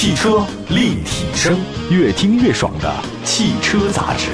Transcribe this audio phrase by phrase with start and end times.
[0.00, 1.58] 汽车立体声，
[1.90, 4.30] 越听越爽的汽车杂志。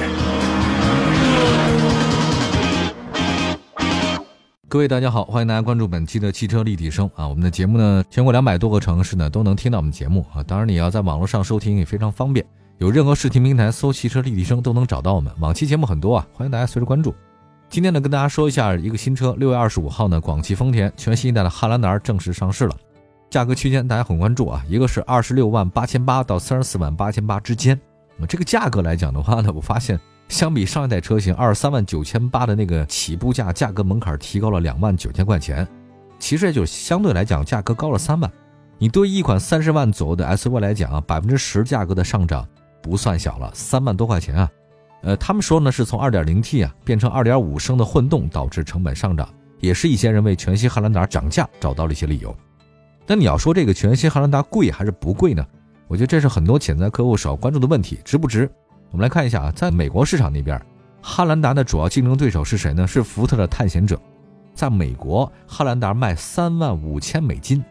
[4.67, 7.27] 各位大家好，欢迎大家关注本期的汽车立体声啊！
[7.27, 10.43] 我们的节目呢，全国两百多个城市呢都能听到我们节目啊。
[10.43, 12.45] 当然，你要在网络上收听也非常方便，
[12.77, 15.33] 有任何视听平台搜“汽车立体声”都能找到我们。
[15.39, 17.11] 往期节目很多啊，欢迎大家随时关注。
[17.71, 22.75] 今天呢，跟大家说一下一个新车，六月二十五号呢，广汽丰田全新一代的汉兰达正式上市了。
[23.35, 27.77] 价格区间大家很关注啊，一个是二十六万八千八到三十四万八千八之间。
[28.15, 29.99] 那么这个价格来讲的话呢，我发现
[30.29, 35.67] 相比上一代车型二十三万九千八的那个起步价，价格门槛提高了两万九千块钱。
[36.17, 38.31] 其实也就相对来讲价格高了三万。
[38.77, 42.47] 你对于一款三十万左右的 SUV 来讲啊，百分之十价格的上涨
[42.81, 44.49] 不算小了，三万多块钱啊。
[45.01, 49.27] 呃，他们说呢是从二点零 T 啊变成二点五升的混动导致成本上涨，
[49.59, 52.33] 也是一些人为全新汉兰达涨价找到了一些理由。
[53.07, 55.45] 那你要说这个全新汉兰达贵还是不贵呢？
[55.87, 58.49] 我觉得这是很多潜在客户首要关注的问题，值不值？
[58.89, 60.59] 我们来看一下啊，在美国市场那边，
[61.01, 62.87] 汉兰达的主要竞争对手是谁呢？
[62.87, 63.99] 是福特的探险者。
[64.55, 67.63] 在美国，汉兰达卖三万五千美金，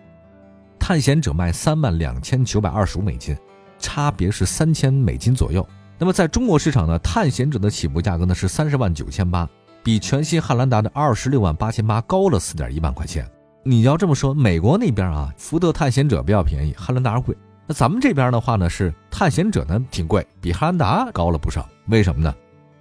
[0.78, 3.36] 探险者卖三万两千九百二十五美金，
[3.78, 5.66] 差别是三千美金左右。
[5.98, 9.48] 那么在中国市场呢，探险者的起步价格呢是三十万九千八，
[9.82, 13.28] 比全新汉兰达的二十六万八千八高了四点一万块钱。
[13.66, 17.34] 你要这么说，美国那边啊，福特探险者比较便宜，汉兰达贵。
[17.66, 21.66] 那咱们这边的话呢，是探险者呢挺贵，比汉兰达高了不少。
[21.86, 22.34] 为什么呢？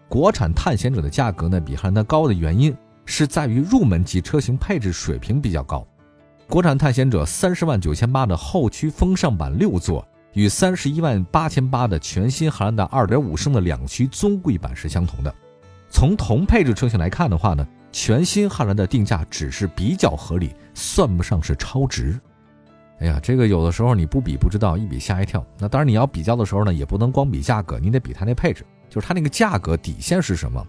[0.09, 5.87] 国产探险者的价格呢比汉兰达高的原因是在于入门级车型配置水平比较高。
[6.49, 15.33] 国产探险者三十万九千八的后驱风尚版六座，与三十一万八千八的全新汉兰达二点五升的两驱尊贵版是相同的。
[15.89, 17.65] 从同配置车型来看的话呢。
[17.93, 22.19] 全新汉兰的定价只是比较合理，算不上是超值。
[22.99, 25.45] 哎呀，这个有的时候你不比不知道，一比吓一跳。
[25.59, 30.65] 那当然你要比较的时候呢，也不能光比价格，你得比它那配置，就是它那个价格底线是什么。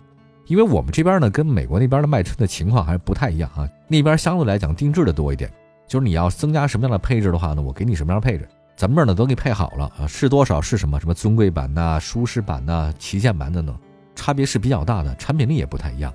[0.46, 3.66] 因为我们这边呢，跟美国那边的卖车的情况还是不太一样啊。
[3.88, 5.50] 那边相对来讲定制的多一点，
[5.88, 8.46] 就是你要增加什么样的配置的话呢，我给你什么样的配置。
[8.76, 11.00] 咱们这儿呢都给配好了啊，是多少是什么？
[11.00, 13.74] 什么尊贵版呐、舒适版呐、旗舰版等等，
[14.14, 16.12] 差别是比较大的，产品力也不太一样。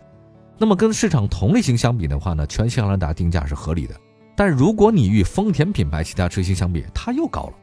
[0.59, 3.95] 那么跟市场同类型相比的话呢，全新汉兰达定价是合理的。
[4.35, 7.53] 但如果你与丰田品牌其他车型相比，它又高了。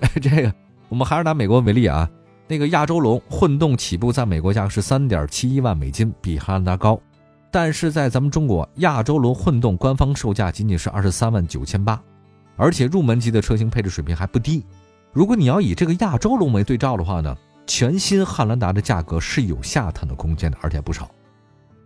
[0.00, 0.54] 哎 这个
[0.88, 2.08] 我们还是拿美国为例啊，
[2.46, 7.00] 那个亚洲龙混动起步在美国价是三点七一万美金，比汉兰达高。
[7.50, 12.00] 但是在咱们中国，亚洲龙混动官方售价仅仅是二十三万九千八，
[12.56, 14.64] 而且入门级的车型配置水平还不低。
[15.12, 17.36] 如果你要以这个亚洲龙为对照的话呢，
[17.66, 21.08] 全新汉兰达的价格是有下探的空间的，而且不少。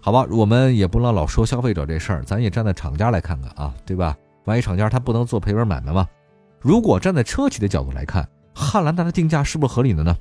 [0.00, 4.16] 好吧，我们也不能老说消费者这事儿，咱也站在厂家来看看啊，对吧？
[4.44, 6.08] 万一厂家他不能做赔本买卖吗？
[6.60, 10.16] 如果站在车企的角度来看，汉兰达的定价是不是合理的呢？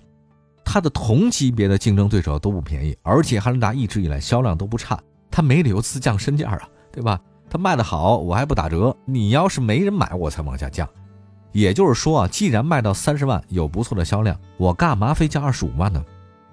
[0.65, 4.99] 它的同级别的竞争对手都不便宜，而且汉兰达一直以来销量都不差，
[5.31, 6.59] 它没理由自降身价啊，
[6.91, 7.19] 对吧？
[7.49, 10.87] 它卖的好，我还不打折，你要是没人买，我才往下降。
[11.53, 16.03] 也就是说啊，既然卖到三十万有不错的销量，我干嘛非降二十五万呢？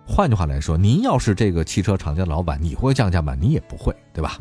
[0.06, 3.34] 换句话来说，您要是这个汽车厂家的老板，你会降价吗？
[3.34, 4.38] 你也不会，对吧？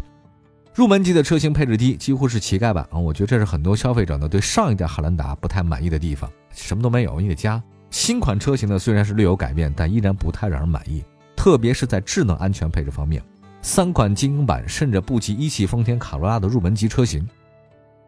[0.73, 2.97] 入门级的车型配置低，几乎是乞丐版啊！
[2.97, 7.61] 我觉得这是很多消费者呢对上一代汉兰达不太满意的地方，什么都没有，你得加。
[7.91, 11.03] 新款车型呢虽然是略有改变，但依然不太让人满意，
[11.35, 13.21] 特别是在智能安全配置方面，
[13.61, 17.27] 三款精英版甚至不及一汽丰田卡罗拉的入门级车型。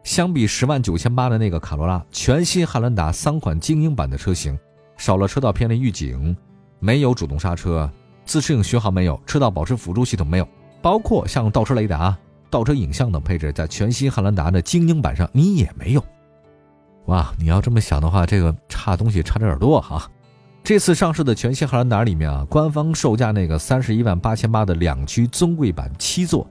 [0.02, 4.58] 相比十万九千八的那个卡罗拉，全新汉兰达三款精英版的车型
[4.96, 6.36] 少了车道偏离预警。
[6.78, 7.90] 没有主动刹车，
[8.24, 10.48] 自适应巡航没有，车道保持辅助系统没有，
[10.82, 12.16] 包括像倒车雷达、
[12.50, 16.04] 倒车影像等配置，在全新汉兰达的精英版上你也没有。
[17.06, 20.10] 哇，你要这么想的话，这个差东西差的有点多哈。
[20.64, 26.44] 这次上市的全新汉兰达里面啊，官方售价那个三十一万八千八的两驱尊贵版七座，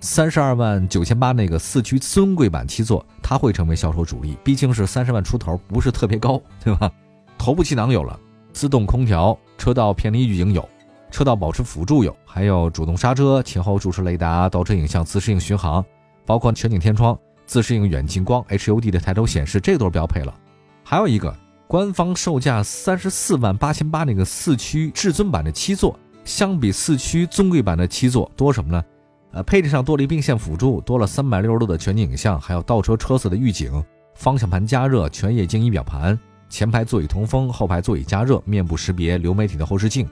[0.00, 6.90] 三十二万九千八那个四驱尊贵版七座，它会成为销售主力，毕竟是三十万出头，不是特别高，对吧？
[7.38, 8.18] 头部气囊有了。
[8.52, 10.66] 自动空调、车道偏离预警有，
[11.10, 15.84] 车道保持辅助有，还有主动刹车、前后驻车雷达、倒车影像、自适应巡航，
[16.24, 20.34] 包括全景天窗、自适应远近光、HUD 的抬头显示，这都是标配了。
[20.82, 21.36] 还有一个
[21.66, 28.82] 官方售价三十四万八千八那个四驱至尊版的七座，相比四驱尊贵版的七座多什么呢？
[29.32, 33.84] 呃，配置上多了一并线辅助，多了三百六十度的全景影像，还有倒车车侧的预警、
[34.14, 36.18] 方向盘加热、全液晶仪表盘。
[36.50, 40.06] 前排座椅通风，后排座椅加热，面部识别，流媒体的后视镜，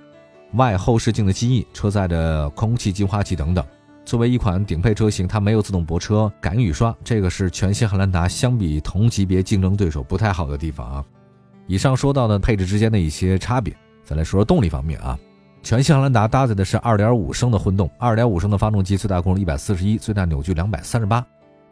[0.55, 3.63] 外后视镜的记忆，车载的空气净化器等等。
[4.05, 11.05] 作为一款顶配车型，它没有自动泊车、感应雨刷，这个是全新汉兰达相比同级别竞争对手不太好的地方啊。
[11.67, 15.19] 以上说到的配置之间的一些差别，再来说说动力方面啊。
[15.63, 21.23] 全新汉兰达搭载的是2.5升的混动，2.5升的发动机，最大功率141，最大扭矩238；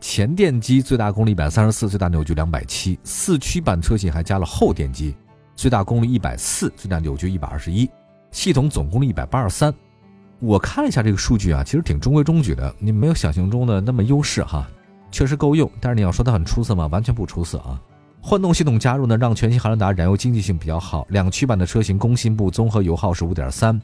[0.01, 5.15] 前电机最大功率134，最大扭矩207；四驱版车型还加了后电机，
[5.55, 7.89] 最大功率104，最大扭矩121，
[8.31, 9.73] 系统总功率183。
[10.39, 14.69] 我看了一下这个数据啊，其实挺中规中矩的，你没有想象中的那么优势哈，
[15.11, 15.69] 确实够用。
[15.81, 16.87] 但是你要说它很出色吗？
[16.89, 17.81] 完全不出色啊。
[18.21, 21.07] 混动系统加入呢，让全新汉兰达燃油经济性比较好。
[21.09, 23.81] 两驱版的车型工信部综合油耗是五点三，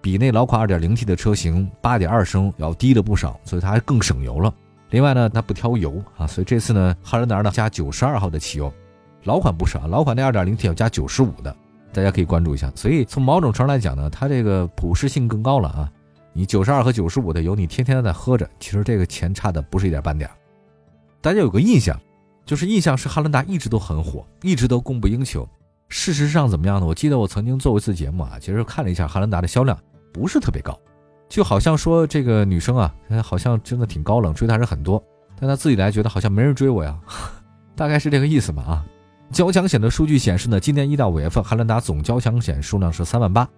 [0.00, 4.54] 比那老款二点零 T 的车型八点二升要低了不少，所以它还更省油了。
[4.90, 8.72] 另外呢，它不挑油啊，所以这次呢，汉兰达呢加九十二号的汽油，
[9.24, 11.54] 老款不是啊，老款那二点零 T 要加九十五的，
[11.92, 12.72] 大家可以关注一下。
[12.74, 15.90] 所以从某种程度来讲呢，它这个普适性更高了啊。
[16.32, 20.30] 你九十二和九十五的油，你天天在喝着，其实这个钱差的不是一点半点。
[21.20, 21.98] 大家有个印象。
[22.46, 25.48] 就是印象是汉兰达一直都很火，一直都供不应求。
[25.88, 26.86] 事实上怎么样呢？
[26.86, 29.78] 我记得我曾经做过一次节目啊，其实看了一下汉兰达的销量
[30.12, 30.76] 不是特别高，
[31.30, 32.92] 就好像说这个女生啊，
[33.22, 35.02] 好像真的挺高冷，追她人很多，
[35.38, 36.98] 但她自己来觉得好像没人追我呀，
[37.76, 38.84] 大概是这个意思吧啊。
[39.30, 43.48] 交强险的数据显示呢，今年一到五月份，汉兰达总交强险数量是三万八，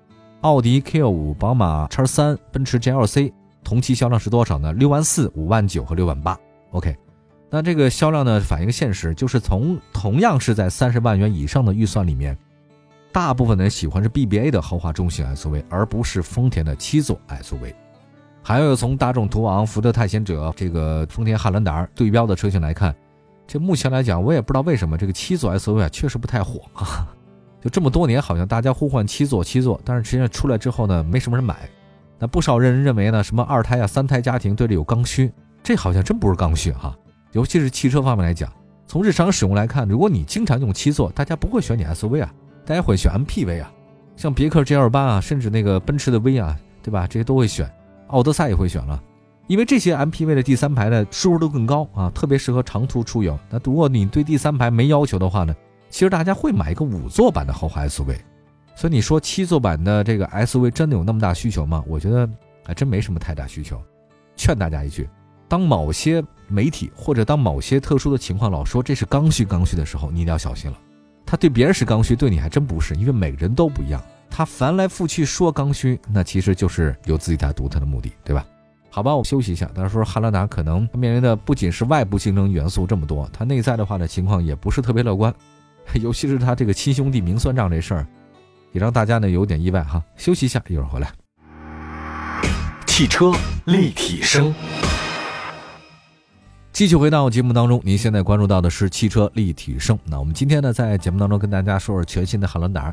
[0.42, 3.32] 奥迪 Q 五、宝马叉三、奔驰 GLC
[3.64, 4.74] 同期销量是多少呢？
[4.74, 6.38] 六万四、五万九和六万八。
[6.72, 6.94] OK。
[7.48, 12.36] 那这个销量呢，反映现实，就是从同样是在三十万元以上的预算里面，
[13.12, 17.74] 大部分人喜欢是 BBA 的豪华中型 SUV，而不是丰田的七座 SUV。
[18.42, 22.94] 还有从大众途昂、福特探险者、这个丰田汉兰达对标的车型来看，
[23.46, 27.06] 这目前来讲，我也不知道为什么这个七座 SUV 啊确实不太火啊。
[27.60, 31.68] 就这么多年，好像大家呼唤七座七座，但是实际上出来之后呢，没什么人买。
[32.18, 35.30] 那不少人认为呢，什么二胎啊、三胎家庭对这有刚需，
[35.62, 36.96] 这好像真不是刚需哈。
[37.32, 38.50] 尤其是汽车方面来讲，
[38.86, 42.34] 从日常使用来看，如果你经常用七座，大家不会选你 SUV 啊，
[42.72, 43.70] 大家会选 MPV 啊，
[44.16, 47.06] 像别克 GL8 啊，甚至那个奔驰的 V 啊，对吧？
[47.06, 47.70] 这些都会选，
[48.06, 48.98] 奥德赛也会选了，
[49.46, 53.38] 因为这些 MPV 的第三排的舒适度更高啊，特别适合长途出游。
[53.50, 55.54] 那如果你对第三排没要求的话呢，
[55.90, 58.16] 其实大家会买一个五座版的豪华 SUV。
[58.74, 61.84] 所以你说七座版的这个 SUV 真的有那么大需求吗？
[61.86, 62.26] 我觉得
[62.64, 63.78] 还真没什么太大需求。
[64.34, 65.06] 劝大家一句。
[65.46, 70.78] 当某些媒体或者当某些特殊的情况老说这是刚需刚需的时候，你一定要小心了。
[71.32, 73.98] 他对别人是刚需，对你还真不是，因为每个人都不一样。
[74.28, 78.44] 他翻来覆去说刚需，那其实就是有自己的独特的目的，对吧？
[78.90, 79.66] 好吧，我休息一下。
[79.74, 85.34] 但是说汉兰达可能面临的不仅是外部竞争元素这么多，它内在的话呢情况也不是特别乐观，
[86.02, 88.06] 尤其是他这个亲兄弟明算账这事儿，
[88.72, 90.04] 也让大家呢有点意外哈。
[90.18, 91.10] 休息一下，一会儿回来。
[92.86, 93.32] 汽车
[93.64, 94.54] 立体声。
[96.72, 99.98] 继续回到节目当中，您现在关注到的是汽车立体声。
[100.06, 102.84] 那我们今天呢，在节目当中跟大家说说全新的汉兰达。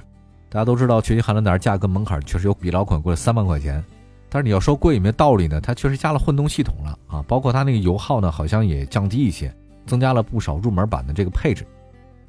[0.49, 3.81] 大家都知道，全新汉兰达价格门槛确实有比老款贵了三万块钱。
[4.27, 9.53] 但是你要说贵也没道理呢，它确实加了混动系统了啊，包括它那个油耗呢，好像也降低一些，
[9.87, 11.65] 增加了不少入门版的这个配置。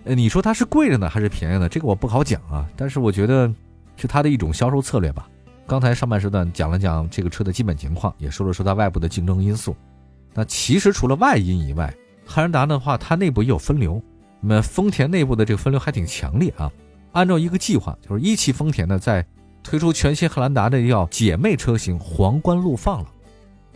[0.05, 1.69] 呃，你说它是贵的呢，还是便宜的？
[1.69, 2.65] 这个我不好讲啊。
[2.77, 3.53] 但是我觉得
[3.97, 5.29] 是它的一种销售策略吧。
[5.67, 9.75] 刚才上半时段讲了讲这个车的基本情况，也说了说它外部的竞争因素。
[10.35, 11.93] 那其实除了外因以外，
[12.25, 14.01] 汉兰达的话，它内部也有分流。
[14.41, 16.71] 那么丰田内部的这个分流还挺强烈啊。
[17.13, 19.27] 按照一个计划，就是一汽丰田呢在
[19.63, 23.09] 推出全新汉兰达的叫姐妹车型皇冠陆放了。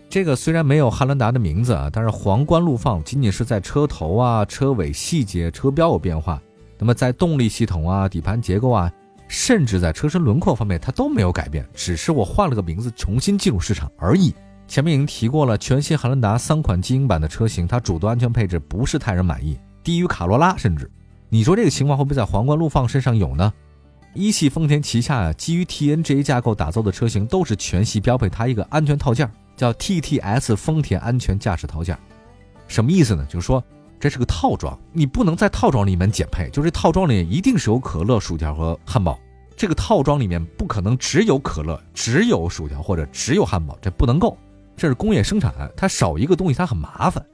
[0.08, 6.40] 这个虽然没有汉兰达的名字啊，但是皇冠陆放仅仅是在车头啊、车尾细节、车标有变化，
[6.78, 8.92] 那么在动力系统啊、底盘结构啊，
[9.26, 14.32] 甚至在车身轮廓方面，它都没有改变，只是我换了个名字，重新进入市场而已。
[14.66, 20.90] 前面已经提过了，全新汉兰达三款精英版的车型，它主动安全配置不是太人满意，低于卡罗拉，甚至
[21.28, 23.52] 你说这个情况会不会在皇冠陆放身上有呢？
[24.14, 31.98] 一汽丰田旗下啊，基于 TNGA 架构打造的车型都是全系标配它一个安全套件，叫 TTS 丰田安全驾驶套件。
[32.68, 33.26] 什么意思呢？
[33.28, 33.62] 就是说
[33.98, 39.18] 这是个套装，你不能在套装里面减配，就是套装里一定是有可乐、薯条和汉堡，
[39.56, 44.38] 这个套装里面不可能只有可乐、只有薯条或者只有汉堡，这不能够。
[44.76, 47.24] 这是工业生产，它少一个东西它很麻烦。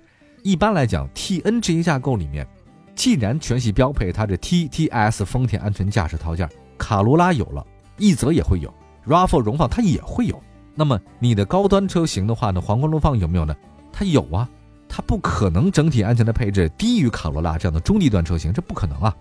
[0.43, 2.47] 一般来讲，TNGA 架构里面，
[2.95, 7.67] 既然全系标配它的 TTS 丰田安全驾驶套件，卡罗拉有了，
[7.99, 8.73] 奕泽也会有
[9.07, 10.41] ，RAV4 荣放它也会有。
[10.75, 13.55] 那么你的高端车型的话呢，皇冠荣放有没有呢？
[13.93, 14.49] 它有啊，
[14.89, 19.15] 它不可能整体安全的配置低于卡罗拉这样的中低端车型，这不可能啊。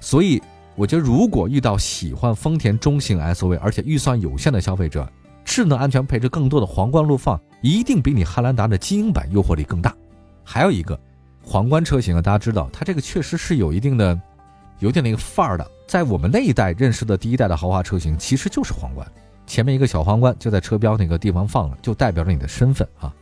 [0.00, 0.40] 所以
[0.74, 5.06] 我觉得，如果遇到喜欢丰田中型 SUV 而且预算有限的消费者，
[5.52, 9.94] 智能安全配置更多的皇冠陆放一定比你汉兰达的精英版诱惑力更大。
[10.42, 10.98] 还有一个
[11.44, 14.18] 皇冠车型啊，大家知道它这个确实是有一定的、
[14.78, 19.06] 有点那个范儿的，在我们那一代认识的第一代的豪华车型，其实就是皇冠，
[19.46, 23.14] 前面一个小皇冠就在车标那个地方放了，就代表着你的身份啊。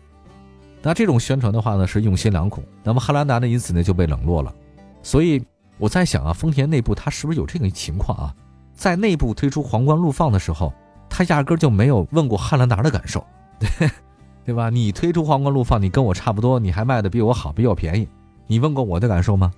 [0.82, 2.62] 那这种宣传的话呢，是用心良苦。
[2.84, 4.54] 那么汉兰达呢，因此呢就被冷落了。
[5.02, 5.44] 所以
[5.78, 8.32] 我在想啊，丰田内部它是不是有这个情况啊？
[8.72, 10.72] 在内部推出皇冠陆放的时候，
[11.11, 13.23] 他压根就没有问过汉兰达的感受，
[13.59, 13.90] 对
[14.47, 14.71] 对吧？
[14.71, 18.09] 你推出皇冠陆放，你跟我差不多，你还卖的比我好，比我便宜，
[18.47, 19.52] 你问过我的感受吗？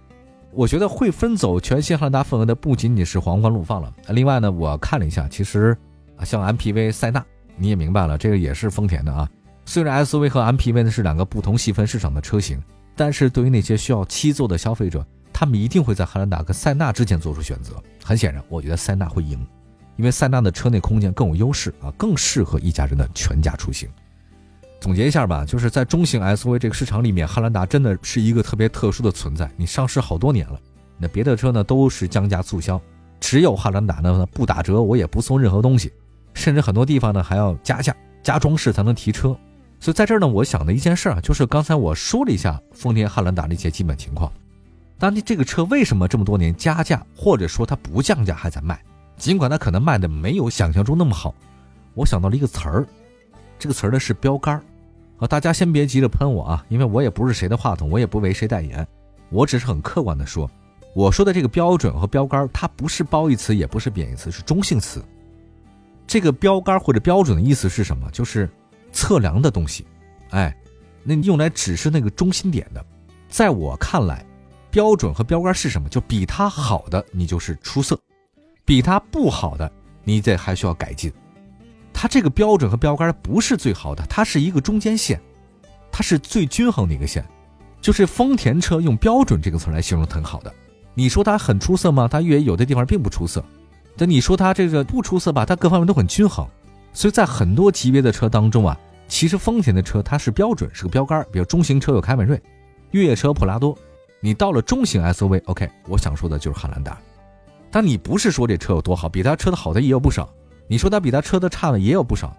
[0.52, 3.90] 我觉得会分走全新汉兰达份额的不仅仅是皇冠陆放了。
[4.08, 5.76] 另外呢，我看了一下，其实
[6.16, 7.24] 啊，像 MPV 塞纳，
[7.56, 9.28] 你也明白了，这个也是丰田的啊。
[9.64, 12.60] 虽然 SUV 和 MPV 呢是两个不同细分市场的车型，
[12.96, 17.74] 但是对于那些需要七座的消费者，他们一定会在汉兰达跟塞纳之间做出选择。
[18.04, 19.38] 很显然，我觉得塞纳会赢，
[19.96, 23.88] 因为塞纳的车内空间更有优势啊，更适合一家人的全家出行。
[24.80, 29.48] 总结一下吧，就是在中型 SUV 这个市场里面，汉兰达真的是一个特别特殊的存在。
[29.56, 30.58] 你上市好多年了，
[30.98, 32.80] 那别的车呢都是降价促销，
[33.20, 35.92] 只有汉兰达呢不打折，我也不送任何东西，
[36.34, 37.94] 甚至很多地方呢还要加价
[38.24, 39.36] 加装饰才能提车。
[39.78, 44.32] 所以在这儿呢，我想的一件事啊，就是刚才我说了一下丰田汉兰达的一些基本情况。
[44.98, 48.80] 当你这个车为什么这么多年加价，或者说它不降价还在卖，
[49.16, 51.34] 尽管它可能卖的没有想象中那么好，
[51.94, 52.86] 我想到了一个词儿，
[53.58, 54.62] 这个词儿呢是标杆儿。
[55.18, 58.86] 啊，大家先别急着喷我啊，因为我也不是谁的话筒，我也不为谁代言，
[59.30, 60.50] 我只是很客观的说，
[60.94, 65.02] 我说的这个标准和标杆儿，它不是褒义词，也不是贬义词，是中性词。
[66.06, 68.10] 这个标杆或者标准的意思是什么？
[68.10, 68.48] 就是。
[68.94, 69.86] 测量的东西，
[70.32, 70.54] 哎，
[71.02, 72.84] 那你用来指示那个中心点的，
[73.26, 74.22] 在我看来，
[74.70, 75.88] 标准和标杆是什么？
[75.88, 77.96] 就比它好的，你就是出色；
[78.72, 79.70] 比它不好的，
[80.02, 81.12] 你得还需要改进。
[81.92, 85.20] 它这个标准和标杆不是最好的，它是一个中间线，
[85.90, 87.22] 它是最均衡的一个线。
[87.82, 90.50] 就是丰田车用“标准”这个词来形容很好的。
[90.94, 92.08] 你说它很出色吗？
[92.08, 93.44] 它越野有的地方并不出色。
[93.94, 95.44] 但你说它这个不出色吧？
[95.44, 96.48] 它各方面都很均衡。
[96.94, 98.74] 所以在很多级别的车当中啊，
[99.06, 101.22] 其实丰田的车它是标准，是个标杆。
[101.30, 102.40] 比如中型车有凯美瑞，
[102.92, 103.76] 越野车普拉多。
[104.18, 106.98] 你到了中型 SUV，OK，我想说的就是汉兰达。
[107.72, 110.28] 但你不是说这车有多好，比它车的好的也有不少。
[110.68, 112.32] 你说它比它车的差的也有不少。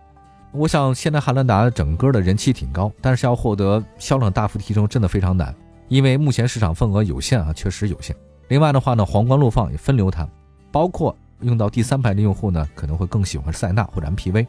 [0.54, 5.54] 我想现在汉兰达整个的人气挺高，但是要获得销量大幅提升真的非常难，
[5.90, 8.16] 因为目前市场份额有限啊，确实有限。
[8.48, 10.30] 另外的话呢，皇冠陆放也分流谈，
[10.72, 11.14] 包括。
[11.42, 14.48] 用到第三排的用户呢，可能会更喜欢塞纳或者 MPV。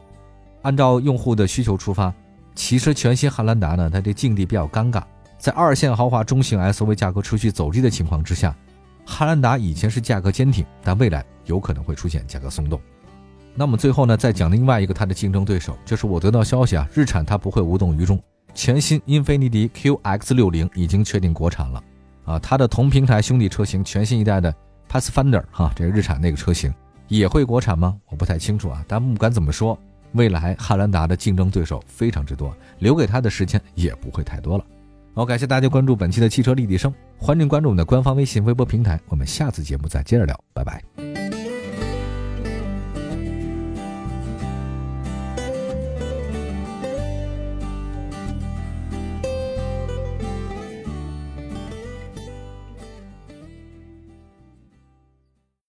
[0.61, 2.13] 按照用户的需求出发，
[2.53, 5.03] 其实全新汉兰达呢，它这境地比较尴尬。
[5.37, 8.55] 在二线豪华中型 SUV 价格持续走低的情况之下，
[9.05, 12.79] 汉兰达以前是价格坚挺，但未来有可能会出现价格松动。
[13.53, 18.21] 那么最后呢，再讲另外一个它的竞争对手，就是我得到消息啊，日产它不会无动于衷，
[18.53, 21.83] 全新英菲尼迪 QX60 已经确定国产了
[22.25, 24.53] 啊，它的同平台兄弟车型全新一代的
[24.91, 26.73] Pathfinder 哈，这个日产那个车型。
[27.07, 27.95] 也会国产吗？
[28.07, 28.83] 我不太清楚啊。
[28.87, 29.77] 但不管怎么说，
[30.13, 34.65] 未来汉兰达的竞争对手非常之多，留给他的时间也不会太多了。
[35.13, 38.99] 好，感谢大家关注本期的汽车立体声，欢迎关注我们的官方微信、微博平台。
[39.07, 41.14] 我们下次节目再接着聊，拜拜。